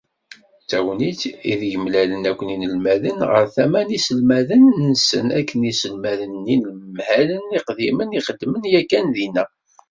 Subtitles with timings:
[0.61, 1.21] D tagnit
[1.51, 8.63] ideg mlalen akk yinelmaden ɣer tama n yiselmaden-nsen akked yiselmaden d yinemhalen iqdimen i ixedmen
[8.73, 9.45] yakan dinna.